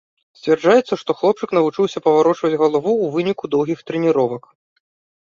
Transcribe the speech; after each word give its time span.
Сцвярджаецца, 0.37 0.93
што 1.01 1.15
хлопчык 1.19 1.53
навучыўся 1.59 2.03
паварочваць 2.07 2.53
галаву 2.65 2.91
ў 2.97 3.13
выніку 3.19 3.45
доўгіх 3.55 3.79
трэніровак. 3.91 4.55